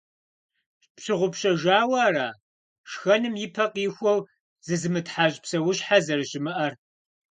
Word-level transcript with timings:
Пщыгъупщэжауэ 0.95 1.97
ара 2.07 2.27
шхэным 2.89 3.35
ипэ 3.45 3.65
къихуэу 3.73 4.19
зызымытхьэщӀ 4.65 5.39
псэущхьэ 5.43 5.97
зэрыщымыӀэр? 6.05 6.73